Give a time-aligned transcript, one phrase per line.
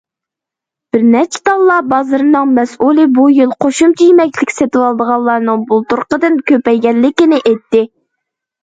[0.95, 7.89] بىر نەچچە تاللا بازىرىنىڭ مەسئۇلى بۇ يىل قوشۇمچە يېمەكلىك سېتىۋالىدىغانلارنىڭ بۇلتۇرقىدىن كۆپەيگەنلىكىنى ئېيتتى.